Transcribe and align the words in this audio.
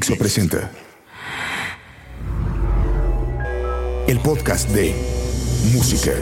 Dixo 0.00 0.16
presenta 0.16 0.70
el 4.08 4.18
podcast 4.20 4.70
de 4.70 4.94
Música 5.74 6.12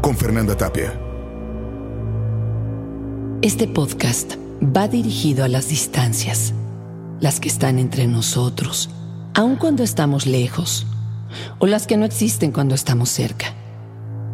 con 0.00 0.16
Fernanda 0.16 0.56
Tapia. 0.56 0.98
Este 3.42 3.68
podcast 3.68 4.36
va 4.62 4.88
dirigido 4.88 5.44
a 5.44 5.48
las 5.48 5.68
distancias, 5.68 6.54
las 7.20 7.38
que 7.38 7.48
están 7.48 7.78
entre 7.78 8.06
nosotros, 8.06 8.88
aun 9.34 9.56
cuando 9.56 9.82
estamos 9.82 10.24
lejos, 10.24 10.86
o 11.58 11.66
las 11.66 11.86
que 11.86 11.98
no 11.98 12.06
existen 12.06 12.50
cuando 12.50 12.74
estamos 12.74 13.10
cerca. 13.10 13.52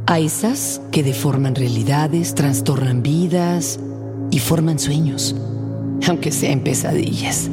A 0.07 0.21
esas 0.21 0.81
que 0.93 1.03
deforman 1.03 1.57
realidades, 1.57 2.37
trastornan 2.37 3.03
vidas 3.03 3.81
y 4.31 4.39
forman 4.39 4.79
sueños, 4.79 5.35
aunque 6.07 6.31
sean 6.31 6.61
pesadillas. 6.61 7.51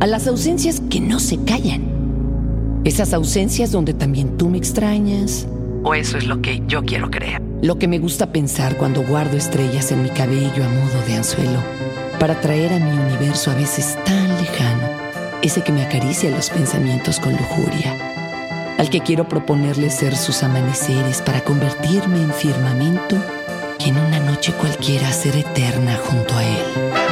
A 0.00 0.06
las 0.06 0.26
ausencias 0.26 0.80
que 0.88 0.98
no 0.98 1.20
se 1.20 1.36
callan. 1.44 2.80
Esas 2.84 3.12
ausencias 3.12 3.70
donde 3.70 3.92
también 3.92 4.38
tú 4.38 4.48
me 4.48 4.56
extrañas. 4.56 5.46
O 5.84 5.92
eso 5.92 6.16
es 6.16 6.26
lo 6.26 6.40
que 6.40 6.62
yo 6.66 6.82
quiero 6.82 7.10
creer. 7.10 7.42
Lo 7.60 7.78
que 7.78 7.86
me 7.86 7.98
gusta 7.98 8.32
pensar 8.32 8.78
cuando 8.78 9.02
guardo 9.02 9.36
estrellas 9.36 9.92
en 9.92 10.02
mi 10.02 10.08
cabello 10.08 10.64
a 10.64 10.68
modo 10.70 11.06
de 11.06 11.16
anzuelo, 11.16 11.58
para 12.18 12.40
traer 12.40 12.72
a 12.72 12.78
mi 12.78 12.90
universo 12.90 13.50
a 13.50 13.54
veces 13.54 13.98
tan 14.06 14.28
lejano, 14.38 14.88
ese 15.42 15.60
que 15.60 15.72
me 15.72 15.82
acaricia 15.82 16.30
los 16.30 16.48
pensamientos 16.48 17.20
con 17.20 17.32
lujuria, 17.32 17.94
al 18.78 18.88
que 18.88 19.00
quiero 19.00 19.28
proponerle 19.28 19.90
ser 19.90 20.16
sus 20.16 20.42
amaneceres 20.42 21.20
para 21.20 21.44
convertirme 21.44 22.22
en 22.22 22.32
firmamento 22.32 23.16
y 23.84 23.90
en 23.90 23.98
una 23.98 24.18
noche 24.20 24.54
cualquiera 24.54 25.12
ser 25.12 25.36
eterna 25.36 25.98
junto 26.02 26.34
a 26.38 26.42
él. 26.42 27.09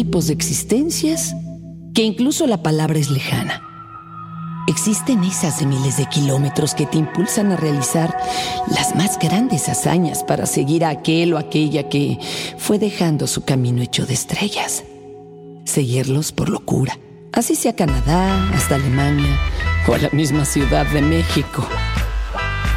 Tipos 0.00 0.28
de 0.28 0.32
existencias 0.32 1.36
que 1.94 2.02
incluso 2.02 2.46
la 2.46 2.62
palabra 2.62 2.98
es 2.98 3.10
lejana. 3.10 3.62
Existen 4.66 5.22
esas 5.24 5.60
de 5.60 5.66
miles 5.66 5.98
de 5.98 6.06
kilómetros 6.06 6.74
que 6.74 6.86
te 6.86 6.96
impulsan 6.96 7.52
a 7.52 7.56
realizar 7.56 8.16
las 8.68 8.96
más 8.96 9.18
grandes 9.18 9.68
hazañas 9.68 10.24
para 10.24 10.46
seguir 10.46 10.86
a 10.86 10.88
aquel 10.88 11.34
o 11.34 11.38
aquella 11.38 11.90
que 11.90 12.18
fue 12.56 12.78
dejando 12.78 13.26
su 13.26 13.44
camino 13.44 13.82
hecho 13.82 14.06
de 14.06 14.14
estrellas. 14.14 14.84
Seguirlos 15.66 16.32
por 16.32 16.48
locura, 16.48 16.98
así 17.34 17.54
sea 17.54 17.76
Canadá, 17.76 18.50
hasta 18.54 18.76
Alemania 18.76 19.38
o 19.86 19.92
a 19.92 19.98
la 19.98 20.08
misma 20.12 20.46
Ciudad 20.46 20.86
de 20.86 21.02
México. 21.02 21.68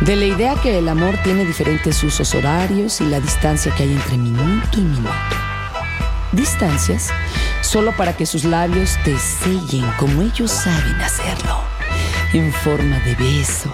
De 0.01 0.17
la 0.17 0.25
idea 0.25 0.55
que 0.61 0.77
el 0.77 0.89
amor 0.89 1.15
tiene 1.23 1.45
diferentes 1.45 2.03
usos 2.03 2.35
horarios 2.35 2.99
y 2.99 3.05
la 3.05 3.21
distancia 3.21 3.73
que 3.77 3.83
hay 3.83 3.93
entre 3.93 4.17
minuto 4.17 4.77
y 4.77 4.81
minuto. 4.81 5.42
Distancias 6.33 7.09
solo 7.61 7.95
para 7.95 8.17
que 8.17 8.25
sus 8.25 8.43
labios 8.43 8.97
te 9.05 9.17
sellen 9.19 9.85
como 9.99 10.23
ellos 10.23 10.49
saben 10.49 10.99
hacerlo, 10.99 11.59
en 12.33 12.51
forma 12.51 12.97
de 12.99 13.13
beso. 13.15 13.71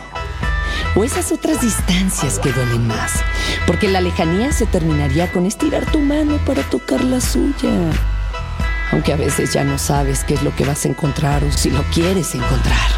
O 0.95 1.05
esas 1.05 1.31
otras 1.31 1.61
distancias 1.61 2.37
que 2.37 2.51
duelen 2.51 2.85
más, 2.85 3.13
porque 3.65 3.87
la 3.87 4.01
lejanía 4.01 4.51
se 4.51 4.65
terminaría 4.65 5.31
con 5.31 5.45
estirar 5.45 5.85
tu 5.85 5.99
mano 5.99 6.37
para 6.45 6.63
tocar 6.63 7.01
la 7.01 7.21
suya. 7.21 7.91
Aunque 8.91 9.13
a 9.13 9.15
veces 9.15 9.53
ya 9.53 9.63
no 9.63 9.77
sabes 9.77 10.25
qué 10.25 10.33
es 10.33 10.43
lo 10.43 10.53
que 10.55 10.65
vas 10.65 10.83
a 10.83 10.89
encontrar 10.89 11.43
o 11.45 11.51
si 11.51 11.69
lo 11.69 11.83
quieres 11.93 12.35
encontrar. 12.35 12.89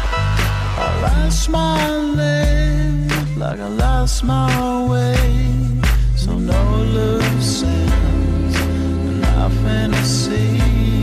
Nothing 9.42 9.90
to 9.90 10.04
see 10.04 11.01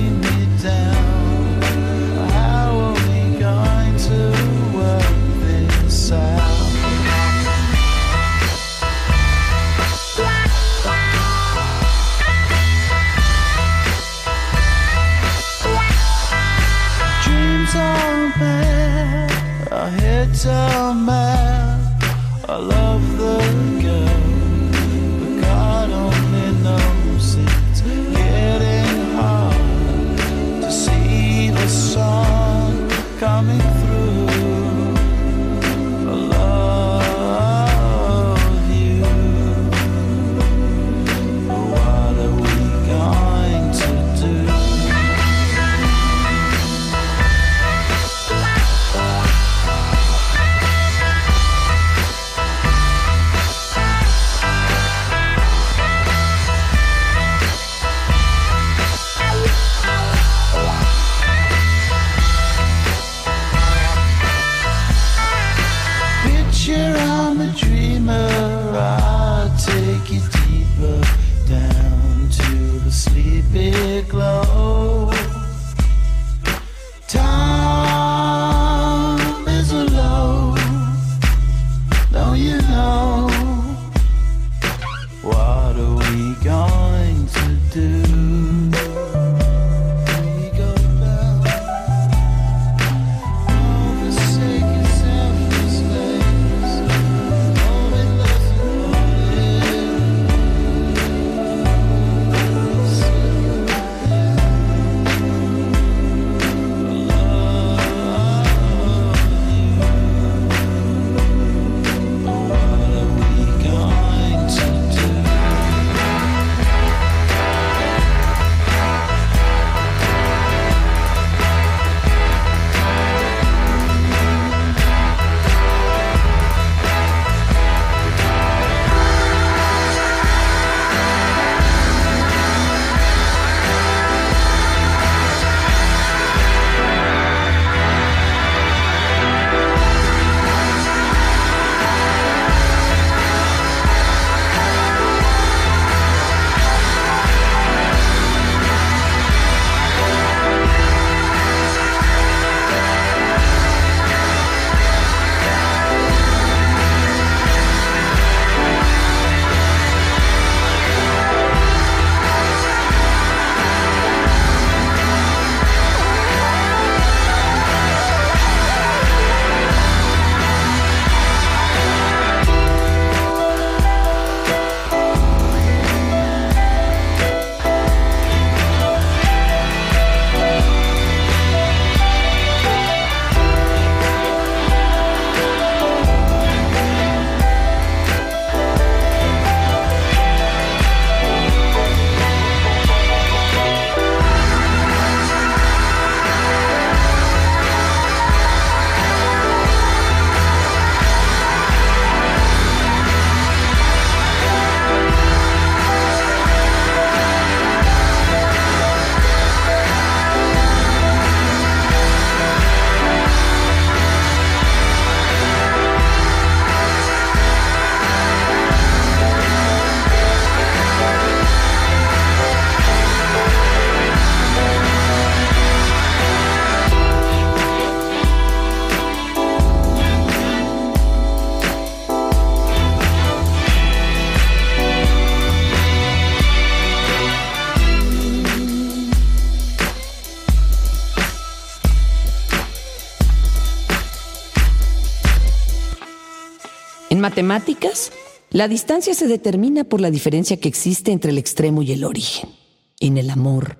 En 247.10 247.20
matemáticas, 247.22 248.12
la 248.52 248.68
distancia 248.68 249.16
se 249.16 249.28
determina 249.28 249.84
por 249.84 250.00
la 250.00 250.12
diferencia 250.12 250.58
que 250.58 250.70
existe 250.70 251.12
entre 251.12 251.32
el 251.32 251.40
extremo 251.40 251.82
y 251.82 251.92
el 251.92 252.04
origen. 252.04 252.52
En 253.00 253.18
el 253.18 253.32
amor, 253.32 253.78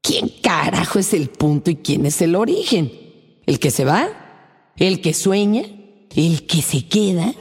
¿quién 0.00 0.28
carajo 0.42 0.98
es 0.98 1.14
el 1.14 1.28
punto 1.28 1.70
y 1.70 1.76
quién 1.76 2.04
es 2.04 2.20
el 2.20 2.34
origen? 2.34 2.90
¿El 3.46 3.60
que 3.60 3.70
se 3.70 3.84
va? 3.84 4.08
¿El 4.76 5.00
que 5.00 5.14
sueña? 5.14 5.62
¿El 6.16 6.46
que 6.46 6.62
se 6.62 6.86
queda? 6.86 7.32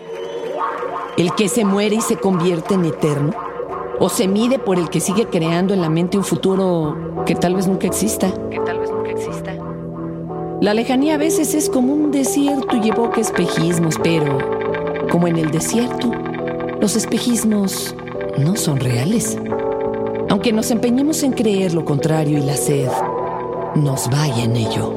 ¿El 1.18 1.34
que 1.34 1.50
se 1.50 1.66
muere 1.66 1.96
y 1.96 2.02
se 2.02 2.18
convierte 2.18 2.76
en 2.76 2.86
eterno? 2.86 3.34
¿O 4.00 4.10
se 4.10 4.28
mide 4.28 4.60
por 4.60 4.78
el 4.78 4.90
que 4.90 5.00
sigue 5.00 5.28
creando 5.28 5.74
en 5.74 5.82
la 5.82 5.90
mente 5.90 6.18
un 6.18 6.24
futuro 6.24 7.24
que 7.26 7.36
tal 7.36 7.56
vez 7.56 7.68
nunca 7.68 7.88
exista? 7.88 8.32
Que 8.50 8.60
tal 8.60 8.80
vez 8.80 8.92
nunca 8.92 9.12
exista. 9.12 9.58
La 10.62 10.76
lejanía 10.76 11.16
a 11.16 11.18
veces 11.18 11.56
es 11.56 11.70
como 11.70 11.94
un 11.94 12.12
desierto 12.12 12.78
y 12.78 12.90
evoca 12.90 13.20
espejismos, 13.20 13.96
pero 14.04 14.61
como 15.12 15.28
en 15.28 15.36
el 15.36 15.52
desierto, 15.52 16.10
los 16.80 16.96
espejismos 16.96 17.94
no 18.38 18.56
son 18.56 18.80
reales. 18.80 19.38
Aunque 20.30 20.54
nos 20.54 20.72
empeñemos 20.72 21.22
en 21.24 21.34
creer 21.34 21.74
lo 21.74 21.84
contrario 21.84 22.38
y 22.38 22.42
la 22.42 22.56
sed 22.56 22.88
nos 23.76 24.10
vaya 24.10 24.46
en 24.46 24.56
ello. 24.56 24.94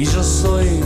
Y 0.00 0.04
yo 0.06 0.22
soy 0.22 0.80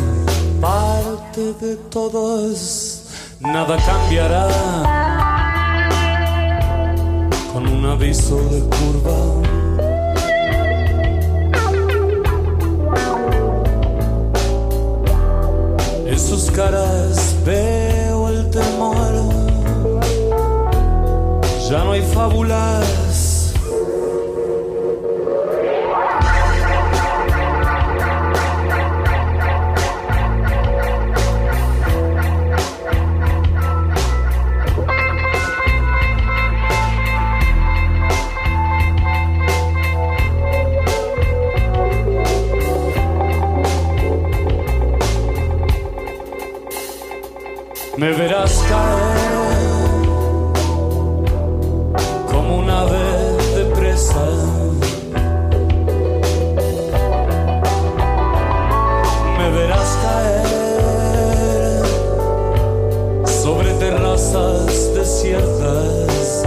parte 0.61 1.52
de 1.61 1.76
todos. 1.88 3.04
Nada 3.38 3.76
cambiará 3.87 4.49
con 7.52 7.64
un 7.68 7.87
aviso 7.87 8.35
de 8.50 8.61
curva. 8.75 9.18
En 16.06 16.18
sus 16.18 16.50
caras 16.50 17.37
veo 17.47 18.28
el 18.30 18.50
temor. 18.50 19.14
Ya 21.71 21.85
no 21.85 21.92
hay 21.92 22.02
fábulas. 22.02 23.04
Me 48.05 48.13
verás 48.13 48.63
caer 48.69 49.33
como 52.31 52.59
un 52.59 52.69
ave 52.69 52.99
de 53.57 53.65
presa. 53.75 54.27
Me 59.39 59.51
verás 59.53 59.99
caer 60.05 60.47
sobre 63.27 63.73
terrazas 63.79 64.93
desiertas. 64.95 66.45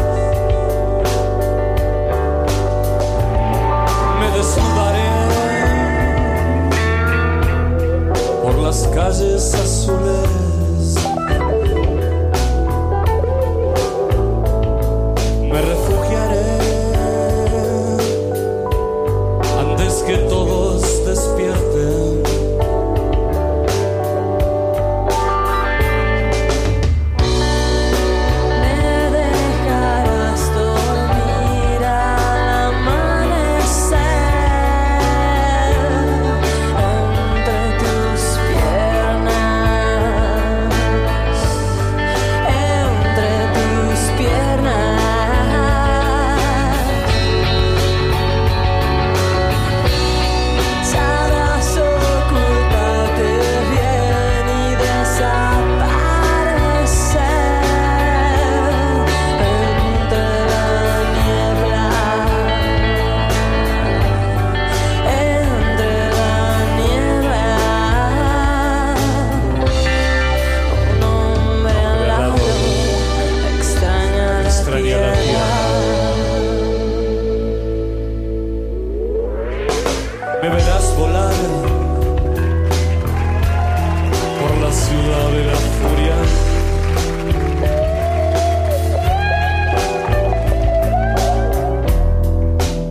Me 4.19 4.27
desnudaré 4.37 5.09
por 8.43 8.53
las 8.59 8.87
calles 8.93 9.55
azules. 9.55 10.36
Ciudad 84.85 85.27
de 85.31 85.43
la 85.45 85.57
furia. 85.77 86.17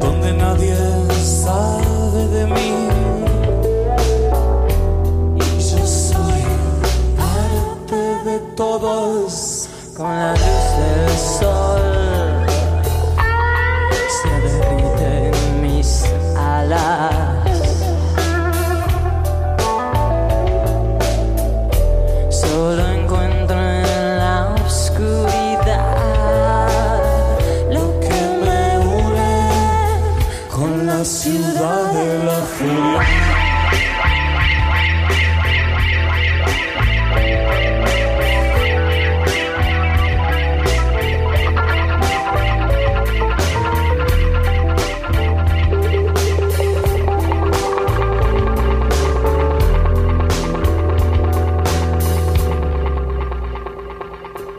Donde 0.00 0.32
nadie 0.32 0.76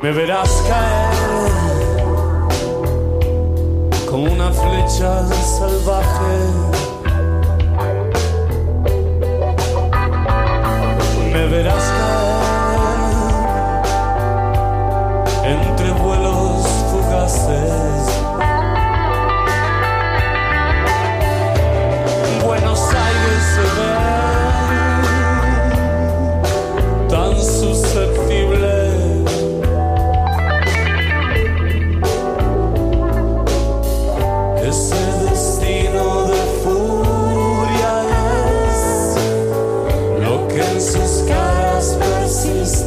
me 0.07 0.13
verás 0.13 0.56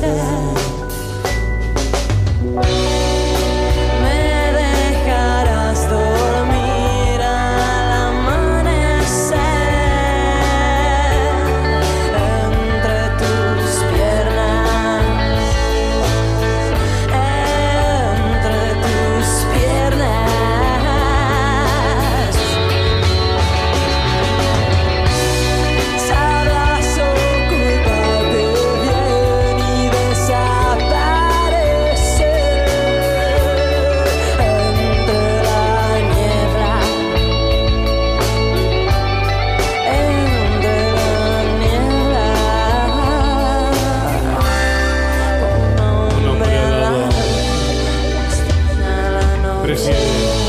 understand 0.03 0.40
Yeah. 49.83 50.35
you. 50.35 50.40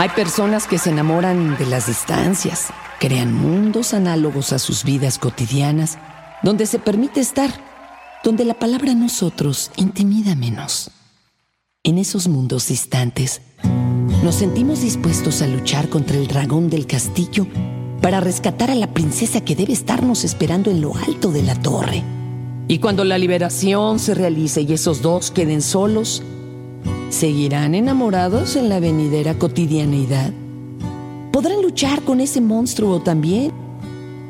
Hay 0.00 0.10
personas 0.10 0.68
que 0.68 0.78
se 0.78 0.90
enamoran 0.90 1.58
de 1.58 1.66
las 1.66 1.88
distancias, 1.88 2.68
crean 3.00 3.34
mundos 3.34 3.94
análogos 3.94 4.52
a 4.52 4.60
sus 4.60 4.84
vidas 4.84 5.18
cotidianas, 5.18 5.98
donde 6.44 6.66
se 6.66 6.78
permite 6.78 7.18
estar, 7.18 7.50
donde 8.22 8.44
la 8.44 8.54
palabra 8.54 8.94
nosotros 8.94 9.72
intimida 9.74 10.36
menos. 10.36 10.92
En 11.82 11.98
esos 11.98 12.28
mundos 12.28 12.68
distantes, 12.68 13.42
nos 14.22 14.36
sentimos 14.36 14.82
dispuestos 14.82 15.42
a 15.42 15.48
luchar 15.48 15.88
contra 15.88 16.16
el 16.16 16.28
dragón 16.28 16.70
del 16.70 16.86
castillo 16.86 17.48
para 18.00 18.20
rescatar 18.20 18.70
a 18.70 18.76
la 18.76 18.94
princesa 18.94 19.40
que 19.40 19.56
debe 19.56 19.72
estarnos 19.72 20.22
esperando 20.22 20.70
en 20.70 20.80
lo 20.80 20.94
alto 20.94 21.32
de 21.32 21.42
la 21.42 21.56
torre. 21.60 22.04
Y 22.68 22.78
cuando 22.78 23.02
la 23.02 23.18
liberación 23.18 23.98
se 23.98 24.14
realice 24.14 24.62
y 24.62 24.74
esos 24.74 25.02
dos 25.02 25.32
queden 25.32 25.60
solos, 25.60 26.22
¿seguirán 27.10 27.74
enamorados 27.74 28.56
en 28.56 28.68
la 28.68 28.80
venidera 28.80 29.38
cotidianeidad? 29.38 30.32
¿Podrán 31.32 31.62
luchar 31.62 32.02
con 32.02 32.20
ese 32.20 32.40
monstruo 32.40 33.00
también? 33.00 33.52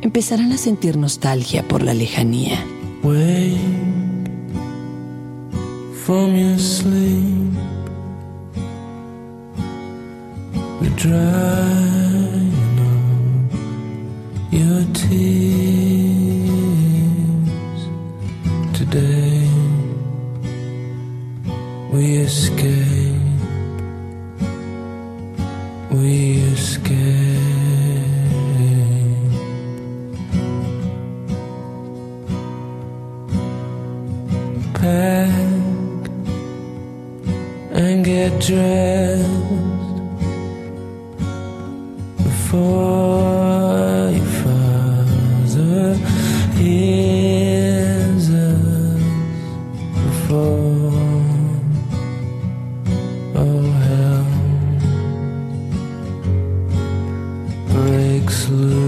Empezarán 0.01 0.53
a 0.53 0.59
sentir 0.59 0.97
nostalgia 0.97 1.67
por 1.67 1.83
la 1.83 1.95
lejanía. 1.95 2.65
From 6.05 6.35
your 6.35 6.59
sleep. 6.59 7.39
Your 14.51 14.85
tears 14.95 15.58
looks 58.29 58.51
loose. 58.51 58.88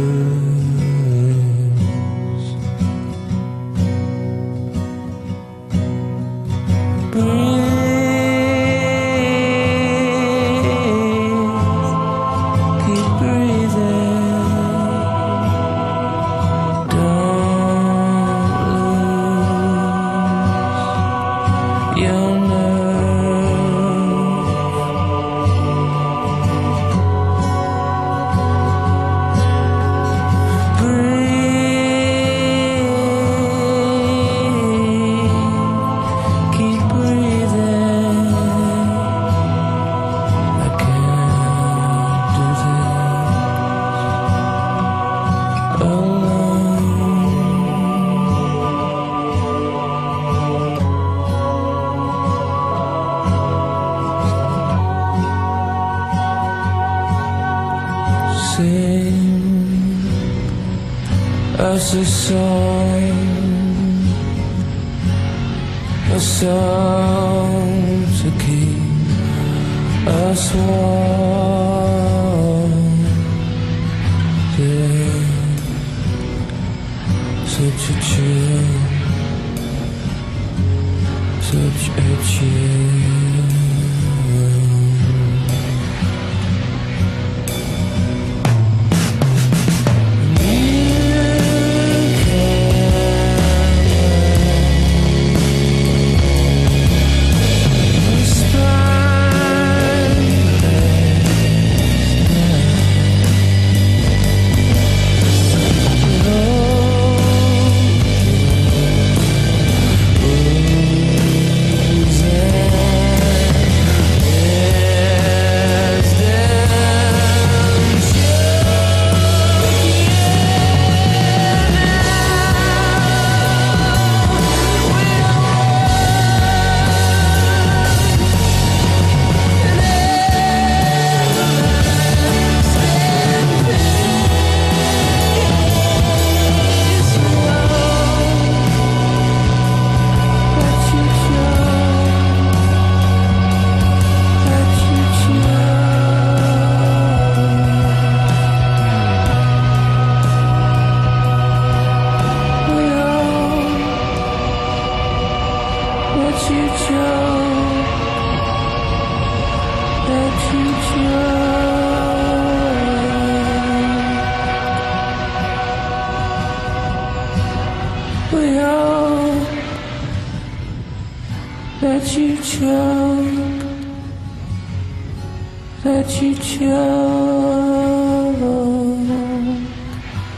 As 61.80 61.94
a 61.94 62.04
song, 62.04 63.10
a 66.12 66.20
song 66.20 68.04
to 68.20 68.30
keep 68.44 70.06
us 70.06 70.54
warm. 70.54 71.49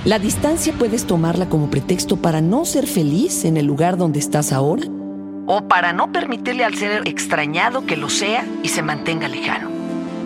La 0.05 0.19
distancia 0.19 0.73
puedes 0.77 1.05
tomarla 1.05 1.49
como 1.49 1.71
pretexto 1.71 2.17
para 2.17 2.41
no 2.41 2.65
ser 2.65 2.87
feliz 2.87 3.45
en 3.45 3.57
el 3.57 3.67
lugar 3.67 3.97
donde 3.97 4.19
estás 4.19 4.53
ahora 4.53 4.83
o 5.47 5.69
para 5.69 5.93
no 5.93 6.13
permitirle 6.13 6.65
al 6.65 6.75
ser 6.75 7.03
extrañado 7.07 7.87
que 7.87 7.97
lo 7.97 8.09
sea 8.09 8.45
y 8.63 8.69
se 8.69 8.83
mantenga 8.83 9.29
lejano. 9.29 9.71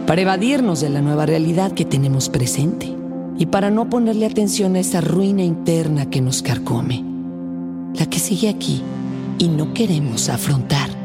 Para 0.06 0.22
evadirnos 0.22 0.80
de 0.80 0.88
la 0.90 1.02
nueva 1.02 1.26
realidad 1.26 1.72
que 1.72 1.84
tenemos 1.84 2.28
presente 2.28 2.94
y 3.38 3.46
para 3.46 3.70
no 3.70 3.90
ponerle 3.90 4.26
atención 4.26 4.76
a 4.76 4.80
esa 4.80 5.00
ruina 5.00 5.42
interna 5.42 6.08
que 6.08 6.20
nos 6.20 6.42
carcome, 6.42 7.04
la 7.94 8.06
que 8.06 8.18
sigue 8.18 8.48
aquí 8.48 8.82
y 9.38 9.48
no 9.48 9.74
queremos 9.74 10.28
afrontar. 10.28 10.95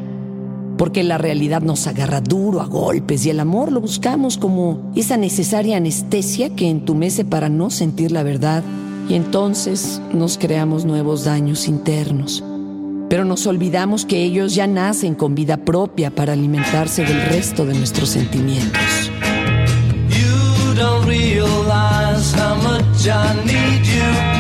Porque 0.82 1.04
la 1.04 1.20
realidad 1.20 1.62
nos 1.62 1.86
agarra 1.86 2.22
duro 2.22 2.60
a 2.60 2.66
golpes 2.66 3.24
y 3.28 3.30
el 3.30 3.40
amor 3.40 3.72
lo 3.72 3.82
buscamos 3.82 4.40
como 4.40 4.92
esa 4.96 5.16
necesaria 5.16 5.78
anestesia 5.78 6.56
que 6.56 6.72
entumece 6.72 7.24
para 7.24 7.50
no 7.50 7.70
sentir 7.70 8.12
la 8.12 8.24
verdad 8.24 8.64
y 9.08 9.14
entonces 9.14 10.02
nos 10.12 10.40
creamos 10.40 10.84
nuevos 10.84 11.24
daños 11.24 11.68
internos. 11.68 12.44
Pero 13.10 13.26
nos 13.26 13.46
olvidamos 13.46 14.06
que 14.06 14.24
ellos 14.24 14.56
ya 14.56 14.66
nacen 14.66 15.14
con 15.14 15.36
vida 15.36 15.58
propia 15.58 16.10
para 16.10 16.34
alimentarse 16.34 17.06
del 17.06 17.22
resto 17.26 17.64
de 17.64 17.76
nuestros 17.76 18.10
sentimientos. 18.10 19.12
You 20.10 20.74
don't 20.74 21.06
realize 21.06 22.34
how 22.34 22.56
much 22.56 23.06
I 23.06 23.36
need 23.46 23.86
you. 23.86 24.31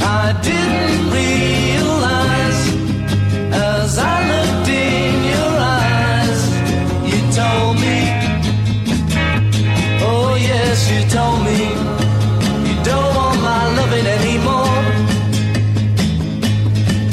I 0.00 0.32
didn't 0.40 1.10
realize 1.10 2.60
as 3.52 3.98
I 3.98 4.16
looked 4.30 4.68
in 4.68 5.24
your 5.34 5.52
eyes. 5.82 6.40
You 7.10 7.20
told 7.40 7.74
me, 7.84 7.98
oh, 10.08 10.36
yes, 10.38 10.78
you 10.92 11.02
told 11.10 11.38
me 11.48 11.58
you 12.68 12.76
don't 12.84 13.12
want 13.16 13.38
my 13.42 13.64
loving 13.78 14.06
anymore. 14.18 14.82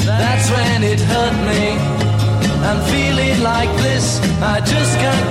That's 0.06 0.48
when 0.50 0.82
it 0.84 1.00
hurt 1.00 1.36
me. 1.50 1.64
I'm 2.68 2.80
feeling 2.92 3.42
like 3.42 3.72
this, 3.82 4.20
I 4.40 4.60
just 4.60 4.98
can't 4.98 5.25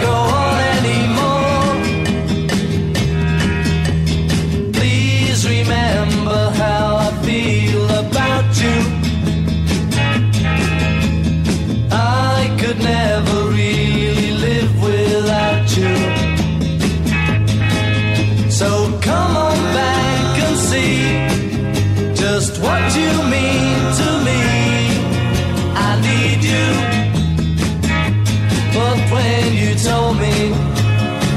that's 28.85 29.11
when 29.11 29.53
you 29.53 29.75
told 29.75 30.17
me 30.17 30.47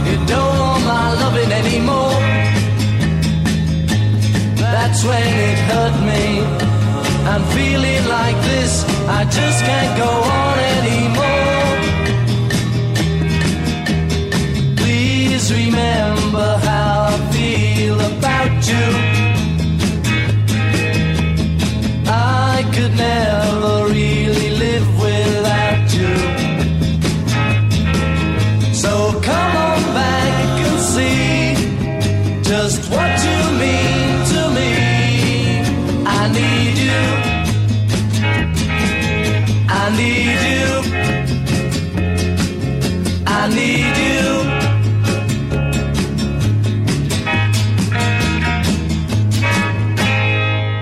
you 0.08 0.16
don't 0.26 0.84
love 0.86 1.34
me 1.34 1.44
anymore 1.52 2.18
That 4.56 4.94
way 5.08 5.28
it 5.50 5.58
hurt 5.70 5.96
me. 6.10 6.24
I'm 7.30 7.44
feeling 7.56 8.04
like 8.08 8.36
this, 8.50 8.84
I 9.06 9.24
just 9.24 9.64
can't 9.64 9.94
go 9.98 10.10
on 10.40 10.58
anymore. 10.78 11.38
Please 14.76 15.52
remember 15.52 16.58
how 16.68 17.10
I 17.12 17.18
feel 17.32 18.00
about 18.00 18.68
you. 18.68 19.07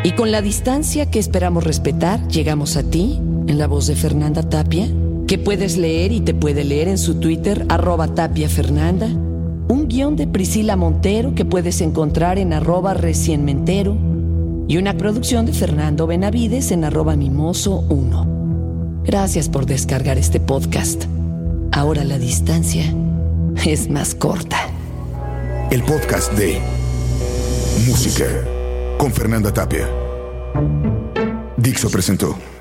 Y 0.05 0.13
con 0.13 0.31
la 0.31 0.41
distancia 0.41 1.11
que 1.11 1.19
esperamos 1.19 1.65
respetar, 1.65 2.29
llegamos 2.29 2.77
a 2.77 2.85
ti, 2.85 3.21
en 3.47 3.59
la 3.59 3.67
voz 3.67 3.87
de 3.89 3.97
Fernanda 3.97 4.43
Tapia, 4.49 4.89
que 5.27 5.39
puedes 5.39 5.77
leer 5.77 6.13
y 6.13 6.21
te 6.21 6.33
puede 6.33 6.63
leer 6.65 6.87
en 6.87 6.99
su 6.99 7.17
Twitter, 7.17 7.67
arroba 7.69 8.15
Tapia 8.15 8.49
Fernanda, 8.49 9.09
un 9.09 9.89
guion 9.89 10.15
de 10.15 10.29
Priscila 10.29 10.77
Montero 10.77 11.35
que 11.35 11.45
puedes 11.45 11.81
encontrar 11.81 12.39
en 12.39 12.53
arroba 12.53 12.95
recienmentero, 12.95 13.97
y 14.69 14.77
una 14.79 14.97
producción 14.97 15.47
de 15.47 15.53
Fernando 15.53 16.07
Benavides 16.07 16.71
en 16.71 16.85
arroba 16.85 17.15
mimoso1. 17.15 19.03
Gracias 19.05 19.49
por 19.49 19.67
descargar 19.67 20.19
este 20.19 20.41
podcast. 20.41 21.05
Ahora 21.77 22.05
la 22.05 22.19
distancia 22.19 22.85
es 23.67 23.91
más 23.91 24.15
corta. 24.15 24.57
El 25.71 25.83
podcast 25.83 26.33
de 26.33 26.59
Música 27.87 28.25
con 28.97 29.13
Fernanda 29.13 29.53
Tapia. 29.53 29.87
Dixo 31.59 31.91
presentó. 31.91 32.56